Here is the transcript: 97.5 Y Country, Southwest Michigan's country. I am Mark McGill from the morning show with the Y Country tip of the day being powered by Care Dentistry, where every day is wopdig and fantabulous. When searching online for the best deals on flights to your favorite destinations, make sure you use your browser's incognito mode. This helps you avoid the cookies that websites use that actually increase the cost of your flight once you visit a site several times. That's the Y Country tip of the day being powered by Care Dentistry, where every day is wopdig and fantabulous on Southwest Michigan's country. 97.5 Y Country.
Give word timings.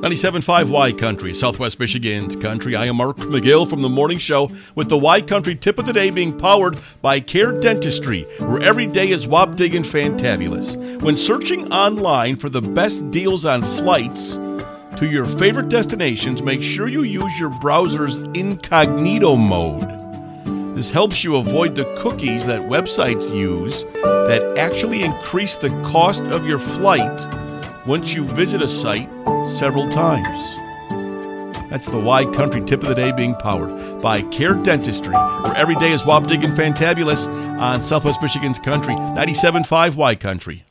97.5 0.00 0.70
Y 0.70 0.92
Country, 0.92 1.34
Southwest 1.34 1.78
Michigan's 1.78 2.34
country. 2.34 2.74
I 2.74 2.86
am 2.86 2.96
Mark 2.96 3.18
McGill 3.18 3.68
from 3.68 3.82
the 3.82 3.88
morning 3.90 4.16
show 4.16 4.48
with 4.74 4.88
the 4.88 4.96
Y 4.96 5.20
Country 5.20 5.54
tip 5.54 5.78
of 5.78 5.84
the 5.84 5.92
day 5.92 6.10
being 6.10 6.38
powered 6.38 6.80
by 7.02 7.20
Care 7.20 7.52
Dentistry, 7.52 8.22
where 8.38 8.62
every 8.62 8.86
day 8.86 9.10
is 9.10 9.26
wopdig 9.26 9.76
and 9.76 9.84
fantabulous. 9.84 11.02
When 11.02 11.18
searching 11.18 11.70
online 11.70 12.36
for 12.36 12.48
the 12.48 12.62
best 12.62 13.10
deals 13.10 13.44
on 13.44 13.60
flights 13.60 14.36
to 14.96 15.06
your 15.06 15.26
favorite 15.26 15.68
destinations, 15.68 16.40
make 16.40 16.62
sure 16.62 16.88
you 16.88 17.02
use 17.02 17.38
your 17.38 17.50
browser's 17.60 18.20
incognito 18.20 19.36
mode. 19.36 19.84
This 20.74 20.90
helps 20.90 21.22
you 21.22 21.36
avoid 21.36 21.76
the 21.76 21.84
cookies 21.98 22.46
that 22.46 22.62
websites 22.62 23.36
use 23.36 23.84
that 23.92 24.56
actually 24.56 25.02
increase 25.02 25.56
the 25.56 25.68
cost 25.82 26.22
of 26.22 26.46
your 26.46 26.58
flight 26.58 27.49
once 27.86 28.12
you 28.14 28.24
visit 28.24 28.62
a 28.62 28.68
site 28.68 29.08
several 29.48 29.88
times. 29.88 30.38
That's 31.70 31.86
the 31.86 31.98
Y 31.98 32.24
Country 32.26 32.60
tip 32.62 32.82
of 32.82 32.88
the 32.88 32.94
day 32.94 33.12
being 33.12 33.34
powered 33.36 34.02
by 34.02 34.22
Care 34.22 34.54
Dentistry, 34.54 35.14
where 35.14 35.56
every 35.56 35.76
day 35.76 35.92
is 35.92 36.02
wopdig 36.02 36.44
and 36.44 36.56
fantabulous 36.56 37.26
on 37.60 37.82
Southwest 37.82 38.20
Michigan's 38.20 38.58
country. 38.58 38.94
97.5 38.94 39.94
Y 39.94 40.14
Country. 40.16 40.64